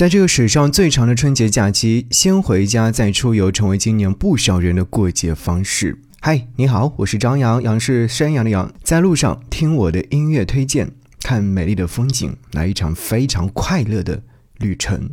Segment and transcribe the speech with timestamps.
[0.00, 6.00] 在这个史上最长的春节假期，先回家再出游，成为今年不少人的过节方式。
[6.22, 10.90] 嗨，你好，我是张扬，杨是山羊的羊，在路上听我的音乐推荐，
[11.22, 14.22] 看美丽的风景，来一场非常快乐的
[14.56, 15.10] 旅程。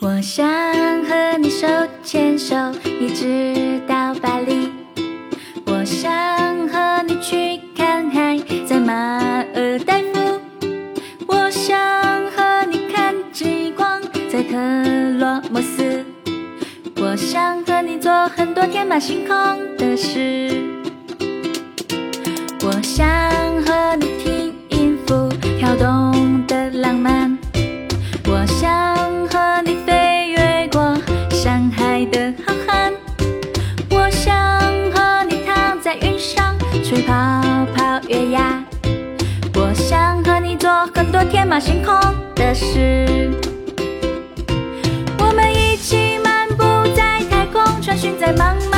[0.00, 0.46] 我想
[1.06, 1.66] 和你手
[2.04, 2.54] 牵手，
[3.00, 3.53] 一直
[4.24, 4.70] 巴黎。
[5.66, 8.94] 我想和你去看海，在马
[9.54, 10.40] 尔代夫。
[11.26, 11.78] 我想
[12.30, 14.00] 和你看极光，
[14.30, 14.56] 在特
[15.18, 16.02] 罗莫斯。
[16.96, 19.36] 我想和你做很多天马行空
[19.76, 20.62] 的事。
[22.62, 23.06] 我想
[23.66, 24.23] 和你
[38.30, 38.64] 呀，
[39.54, 41.94] 我想和你做很多天马行空
[42.34, 43.30] 的事。
[45.18, 48.73] 我们一起漫步在太空，穿行在茫茫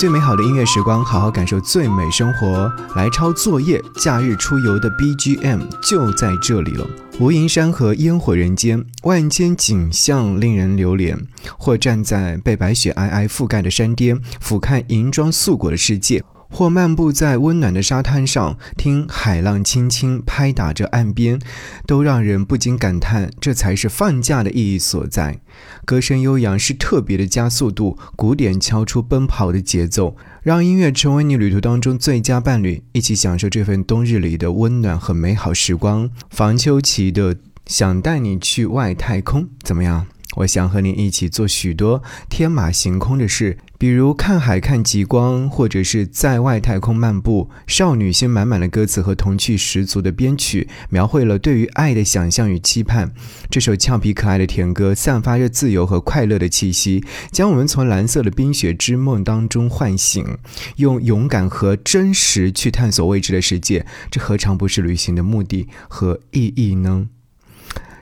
[0.00, 2.72] 最美好的音乐时光，好好感受最美生活。
[2.96, 6.88] 来抄作业、假日出游的 BGM 就在这里了。
[7.18, 11.14] 无垠山河烟火人间，万千景象令人流连。
[11.58, 16.24] 或站在被白雪皑皑覆盖的山巅，俯瞰银装素裹的世界。
[16.50, 21.38] 或漫步在温暖的沙滩上，听海浪轻轻拍打着岸边，
[21.86, 25.38] 都让人不禁感叹，这才是放假的意义所在。
[25.84, 36.10] 歌声悠扬是特别的加速度，鼓点敲出奔跑的节奏，让音乐成为你旅途当中最佳伴侣，一起享受这份冬日里的温暖和美好时光。
[36.30, 37.34] 房秋琪的
[37.66, 40.06] 《想带你去外太空》怎么样？
[40.36, 47.48] 我想和你一起做许多天马行空的事，比如看海、看极光，或者是在外太空漫步。
[47.66, 53.14] 少女心满满的歌词和童趣十足的编曲，描绘了对于爱的想象与期盼。
[53.48, 57.02] 这首俏皮可爱的甜歌，散发着自由和快乐的气息，
[57.32, 60.26] 将我们从蓝色的冰雪之梦当中唤醒，
[60.76, 63.86] 用勇敢和真实去探索未知的世界。
[64.10, 67.08] 这何尝不是旅行的目的和意义呢？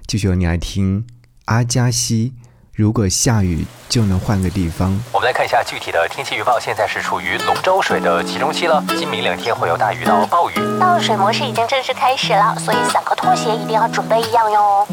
[0.09, 1.07] 继续由你来听。
[1.45, 2.33] 阿加西，
[2.79, 4.97] 如果下雨就能换个地方。
[5.13, 10.55] 我们来看一下具体的天气预报，现在是处于龙舟水的集中期了，今明两天会有大雨到暴雨。
[10.79, 14.87] 倒水模式已经正式开始了，所以伞和拖鞋一定要准备一样哟。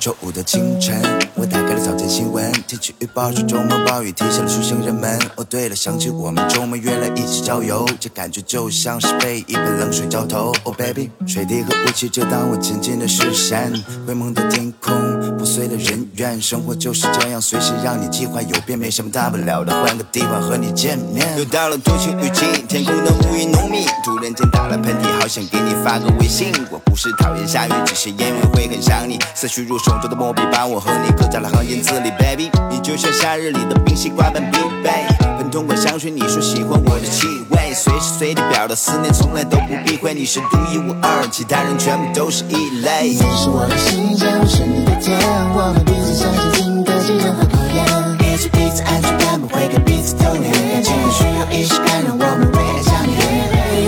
[0.00, 0.98] 周五的清晨，
[1.34, 5.18] 我打开了早间新闻，天气预报说周末暴雨，提醒了出行人们。
[5.34, 10.52] 哦，对了，想起我们周末约了一起郊游，这感觉就像是被一盆冷水浇头。
[10.62, 13.72] Oh baby，水滴和雾气遮挡我前进的视线，
[14.06, 14.94] 灰蒙的天空，
[15.36, 21.36] 破碎了人愿，生活就是这样，随时让你计划有变，没什么大不了的，换个地方和你见面。
[21.36, 26.52] 又到了多情雨季，天空的乌云浓密，突然间打了喷嚏，好想给你发个微信。
[26.70, 29.18] 我不是讨厌下雨，只是因为会很想你。
[29.34, 34.90] 思绪如手中的墨笔，把我和你刻在了行言字里，baby，你就像夏日里的冰西瓜般必备。
[35.38, 40.12] 喷通过香水，你说喜欢我的气味，随时随地表达思念，从来都不避讳。
[40.12, 43.08] 你是独一无二，其他人全部都是异类。
[43.08, 45.18] 你是我的心，像我是你的天，
[45.54, 47.84] 我们彼此相信，经得起任何考验。
[48.18, 50.42] 彼此彼此安全感，不会给彼此透露。
[50.42, 53.16] 感情需要仪式感，让我们为爱相连。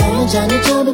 [0.00, 0.92] 永远站在这里，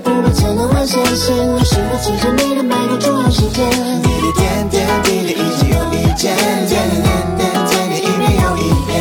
[0.65, 1.37] 不怕前路万险险。
[1.37, 3.69] 我是会记着你的每个重要时间。
[3.69, 7.07] 你的点点滴滴，一直有意见，点点
[7.37, 8.95] 点点点点，一遍又一遍。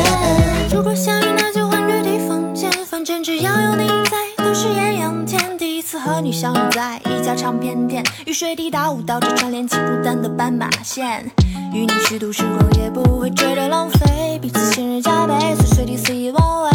[0.70, 2.70] 如果下雨，那就换个地方见。
[2.84, 5.56] 反正只要有你在，都是艳阳天。
[5.56, 11.24] 第一次和你相遇在一家唱片店，雨水滴答舞蹈着串联起孤单的斑马线。
[11.72, 14.38] 与你虚度时光，也不会觉得浪费。
[14.42, 16.73] 彼此信任加倍，随随地肆意妄为。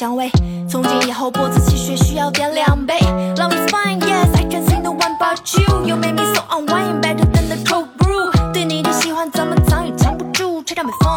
[0.00, 0.30] 香味。
[0.66, 2.94] 从今以后，脖子气血需要点两杯。
[3.36, 5.84] Love is fine, yes, I can sing the one about you.
[5.86, 8.30] You make me so unwind, better than the cold brew.
[8.50, 11.12] 对你的喜欢怎么藏也藏不住，吹到没风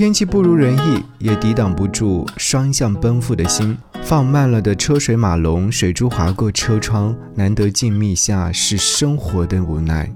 [0.00, 3.76] 天气不如人意，也抵挡不住双向奔赴的心。
[4.02, 10.10] 放慢了的车水马龙，水珠划过车窗，难得静谧下是生活的无奈。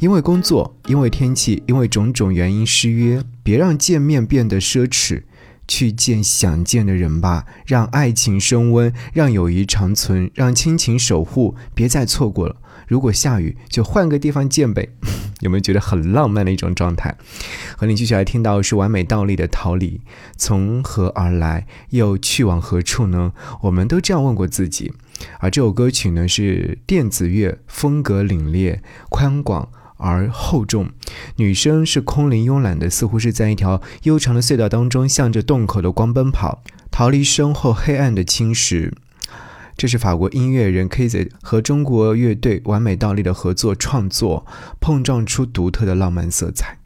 [0.00, 5.22] 因为工作，因为天气，因为种种原因失约，别让见面变得奢侈。
[5.68, 12.56] 去见想见的人吧，让爱情升温，让友谊长存，让亲情守护，别再错过了。
[12.88, 14.88] 如果下雨，就换个地方见呗。
[15.40, 17.16] 有没有觉得很浪漫的一种状态？
[17.76, 20.00] 和你继续来听到是完美倒立的逃离，
[20.36, 23.32] 从何而来，又去往何处呢？
[23.62, 24.92] 我们都这样问过自己。
[25.40, 28.78] 而这首歌曲呢，是电子乐，风格凛冽，
[29.08, 29.68] 宽广。
[30.02, 30.88] 而厚重，
[31.36, 38.92] 女生是空灵慵懒的，似乎是在一条悠长的隧道当中，向着洞口的光奔跑，逃离身后黑暗的侵蚀。
[39.80, 44.44] 这是法国音乐人 KZ 和中国乐队完美倒立的合作创作，
[44.78, 46.76] 碰撞出独特的浪漫色彩。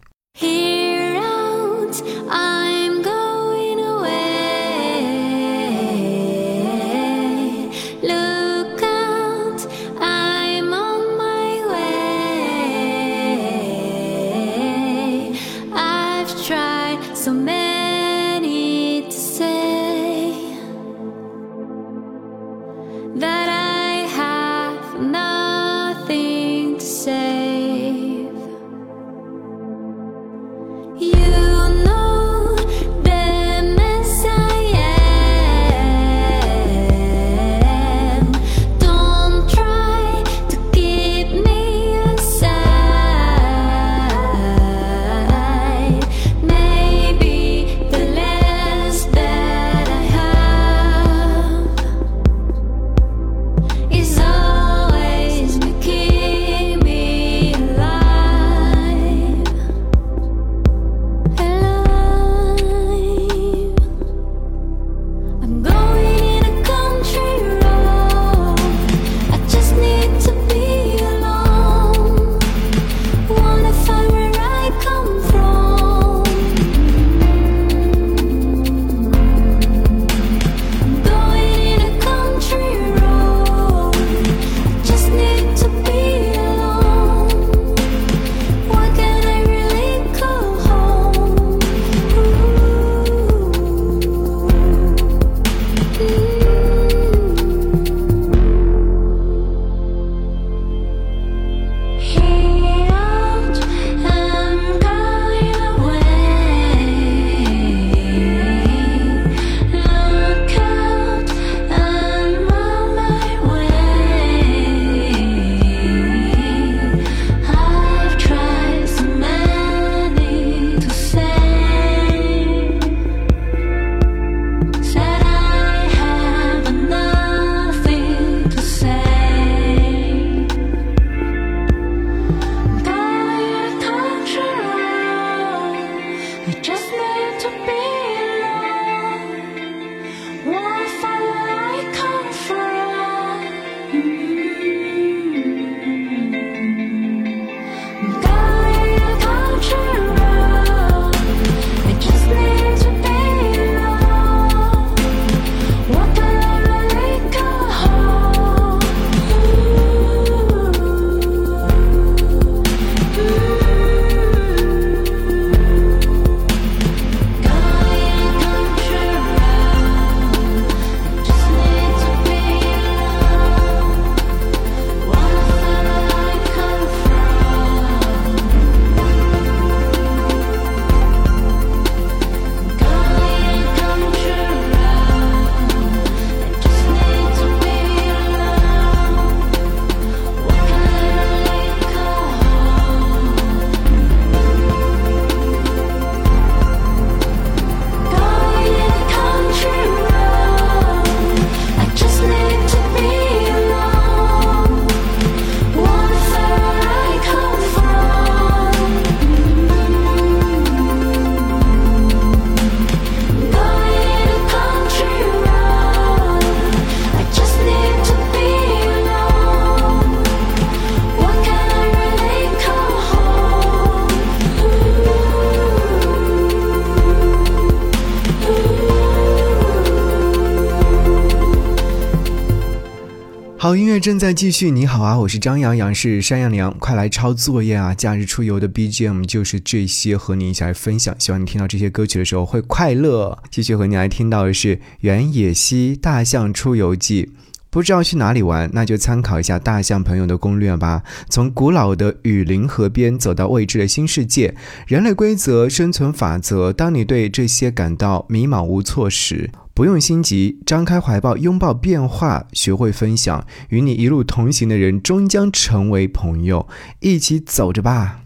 [233.64, 234.70] 好音乐正在继续。
[234.70, 237.94] 你好啊，我是张阳阳，是山羊羊，快来抄作业啊！
[237.94, 241.16] 假日出游的 BGM 就是这些，和你一起来分享。
[241.18, 243.38] 希望你听到这些歌曲的时候会快乐。
[243.50, 247.30] 继续和你来听到的是原野溪大象出游记。
[247.74, 251.02] 不知道去哪里玩，那就参考一下大象朋友的攻略吧。
[251.28, 254.54] 从古老的雨林河边走到未知的新世界，
[254.86, 256.72] 人类规则、生存法则。
[256.72, 263.44] 当你对这些感到迷茫无措时，不用心急，张开怀抱，拥抱变化，学会分享。
[263.70, 266.68] 与你一路同行的人，终将成为朋友。
[267.00, 268.20] 一起走着吧。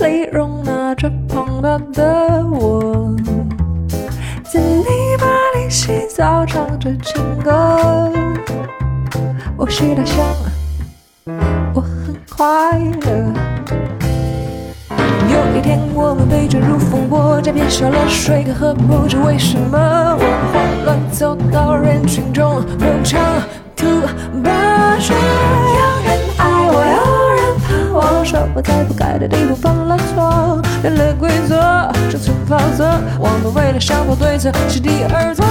[0.00, 3.14] 里容纳着庞大的我，
[4.52, 4.84] 在泥
[5.18, 5.26] 巴
[5.58, 8.10] 里洗澡，唱着情歌。
[9.56, 10.24] 我是大象，
[11.74, 13.32] 我很快乐。
[15.28, 23.20] 有一天，我们被卷入风波，这片小了水跟河，不知为什么，我慌乱走到人群中，不唱
[23.76, 23.86] 吐
[24.42, 25.14] 把水。
[28.62, 30.60] 在不该的地方犯了错。
[30.82, 31.56] 人类规则，
[32.10, 32.84] 生存法则，
[33.18, 35.44] 我们为了生活对策，席地而坐。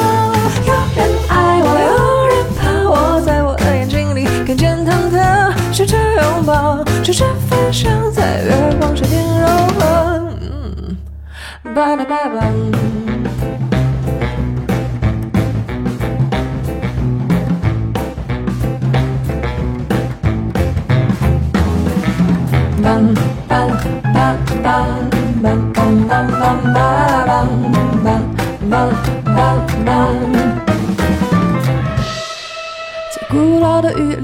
[0.66, 9.48] 有人爱我，有人怕我，在我的眼睛里看见忐忑，试着拥抱，试着分享，在月光下变柔
[9.78, 10.22] 和。
[10.42, 12.89] 嗯，巴拉巴拉。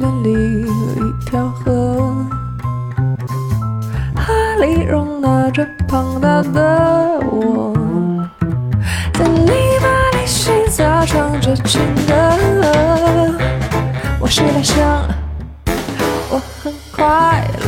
[0.06, 2.16] 老的雨林里有一条河，
[4.16, 7.74] 河里容纳着庞大的我，
[9.14, 9.50] 在泥
[9.82, 12.14] 巴里洗澡，唱着情歌。
[14.20, 15.08] 我是大象。
[16.30, 17.48] 我很快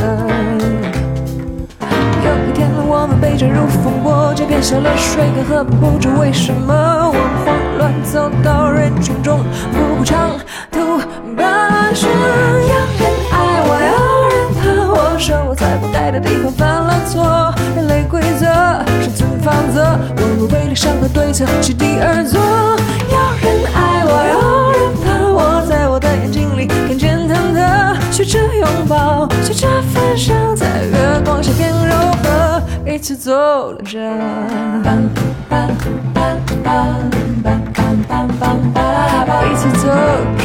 [2.24, 9.42] 有一天，我们被卷入风波，这片小了水跟河，不知为什么，我们慌乱走到人群中，
[9.72, 10.30] 步步唱
[11.90, 13.92] 有人爱我，有
[14.28, 14.60] 人怕
[14.92, 15.16] 我。
[15.18, 18.44] 说我在不待的地方犯了错，人类规则
[19.00, 22.38] 生存法则，我们为了伤和对策去第二座。
[23.08, 33.98] 有人爱我，有人怕我，在我的眼睛里看见忐忑，学着拥抱，学着分享，在月光下变柔和，一起走着，
[39.50, 40.37] 一起走。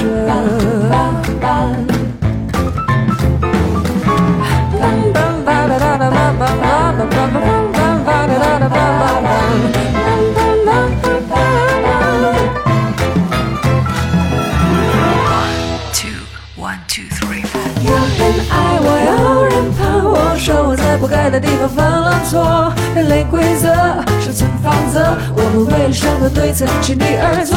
[21.24, 23.74] 在的地方犯了错人类规则，
[24.20, 25.15] 生存法则。
[25.34, 27.56] 我们为了生活对策，全力而做。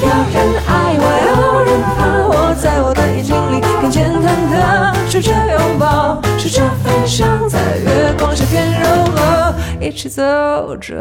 [0.00, 0.34] 有人
[0.66, 10.96] 爱我，有人怕我，在我的眼睛里看见忐忑，试着拥抱，试着分享，在月光下变柔和，一起走着。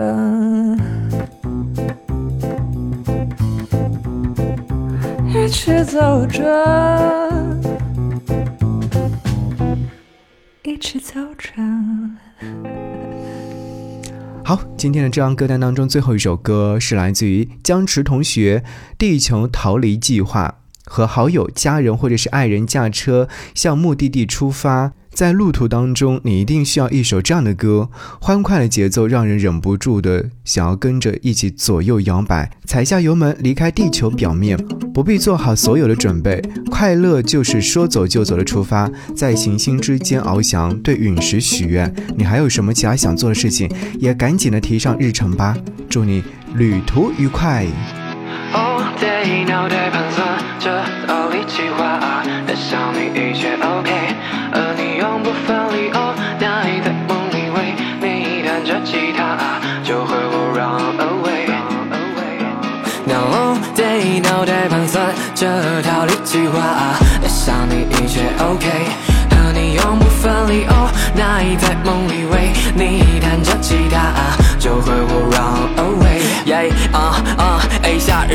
[5.33, 6.43] 一起走着，
[10.75, 11.53] 一起走着。
[14.43, 18.59] 好，今天的这张歌单当中，最后一首歌是来自于江池同学
[18.97, 20.57] 《地球逃离计划》。
[20.85, 27.89] 和好友、家人或者是爱人驾车向目的地出发，在路途当中，你一定需要一首这样的歌，
[28.19, 34.57] 欢快的节奏让人忍不住的想要跟着一起左右摇摆，踩下油门离开地球表面，
[34.93, 41.93] 不必做好所有的准备，快乐就是说走就走的出发，在行星之间翱翔，对陨石许愿。
[42.17, 45.57] 你还有什么其他想做的事情，也赶紧的提上日程吧。
[45.89, 46.23] 祝你
[46.55, 47.65] 旅途愉快。
[48.55, 50.25] All day 脑袋盘算
[50.59, 51.99] 着逃离计划，
[52.47, 53.91] 但想你一切 OK，
[54.53, 55.91] 而你永不分离。
[55.91, 61.51] Oh night，在梦里为你弹着吉他，就和我 run away。
[63.05, 68.65] Now all day 脑袋盘算着逃离计划，但想你一切 OK，
[69.31, 70.63] 和你永不分离。
[70.65, 74.13] Oh night，在梦里为你弹着吉他，
[74.57, 76.23] 就和我 run away。
[76.45, 77.54] Yeah 啊啊，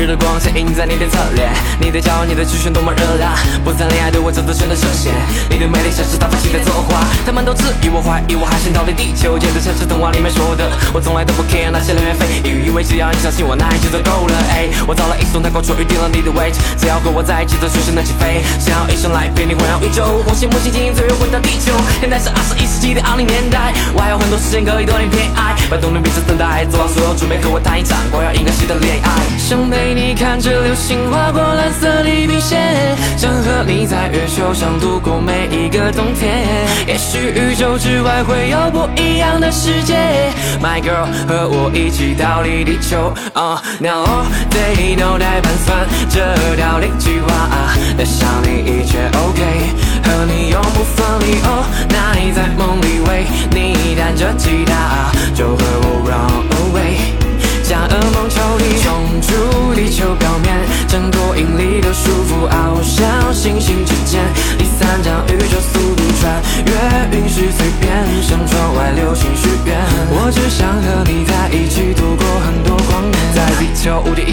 [0.01, 4.31] 日的光线映在你的侧脸，你的骄傲，你的曲线多么热辣，不谈恋爱对我。
[4.31, 5.13] 真的真的涉险，
[5.47, 8.43] 你的美丽像是大风期待作画，他们都质疑我，怀疑我。
[8.43, 10.99] 还想逃离地球，简直像是童话里面说的，我。
[10.99, 14.33] 从来都不 care 那些流言蜚语，以为只要你相信我，那一切就够了。
[14.49, 14.95] 哎，我。
[14.95, 17.21] 造了一艘太空船，预定了你的位置，只要和我。
[17.21, 21.69] 在一起，这随时能起飞，想要一生来陪你环绕宇宙，红星、木星、金星，最后回到地球。
[22.01, 24.01] 现在是二十一世纪的二零年代，我。
[24.01, 27.61] 还有很多时间可以对你偏爱，摆动你彼此等待，做好所有准备，和我。
[27.61, 29.21] 谈一场光耀银河系的恋爱。
[29.37, 36.47] 想你看着流星划过蓝色地平线，想和你在月球上度过每一个冬天。
[36.87, 39.95] 也许宇宙之外会有不一样的世界
[40.61, 43.13] ，My girl，和我一起逃离地球。
[43.33, 47.49] 啊、now all day 脑袋盘算着逃离计划，
[47.97, 49.41] 带上你一切 OK，
[50.03, 51.39] 和你永不分离。
[51.43, 54.90] 哦，那你在梦里为你弹着吉他，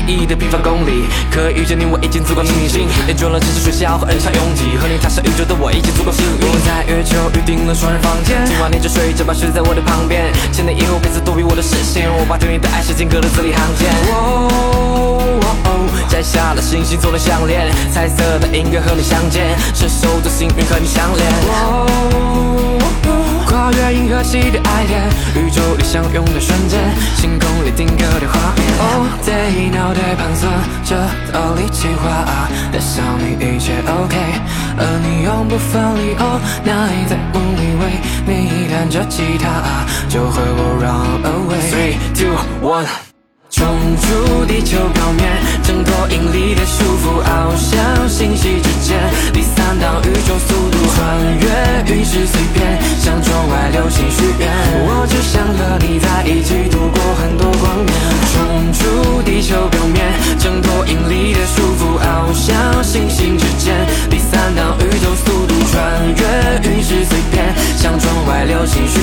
[0.08, 2.88] 意义的平方公里，可以遇见你我已经足够庆幸。
[3.06, 6.48] 厌倦了城市喧嚣和人潮拥挤，和你踏上宇宙的我已经足够幸运。
[6.48, 10.32] 我在月球预定了双人房间，今晚你就睡着吧，睡在我的旁边。
[10.50, 13.92] 千年以后，彼此躲避我的视线，我把对你的爱写进歌的字里行间。
[14.08, 14.48] 哦
[15.44, 15.68] 哦哦，
[16.08, 22.77] 摘下了星星做的项链，彩色的音乐和你相见，伸手的幸运和你相连。
[23.68, 26.80] 哦跨越银河系的爱恋，宇宙里相拥的瞬间，
[27.16, 28.64] 星空里定格的画面。
[28.80, 30.50] All day 脑袋盘算
[30.84, 30.96] 着
[31.30, 32.24] 逃离计划，
[32.72, 34.16] 但想你一切 OK，
[34.78, 36.14] 而你永不分离。
[36.14, 41.60] Oh night，在梦里为你弹着吉他，就和我 run away。
[41.70, 43.07] Three, two, one。
[43.58, 43.66] 冲
[43.96, 45.28] 出地球表面，
[45.64, 48.96] 挣脱引力的束缚，翱翔星系之间。
[49.32, 54.48] 第三档宇宙速度，穿越陨石碎片，向窗外流星许愿。
[54.86, 57.92] 我只想和你在一起度过很多光年。
[58.30, 60.06] 冲出地球表面，
[60.38, 63.74] 挣脱引力的束缚，翱翔星星之间。
[64.08, 69.00] 第三档宇宙速度，穿越陨石碎片，向窗外流星许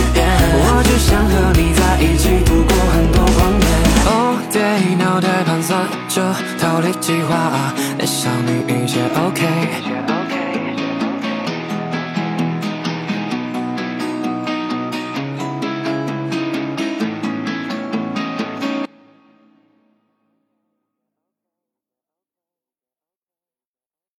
[6.99, 7.35] 计划，
[7.99, 10.04] 爱上你一切 OK。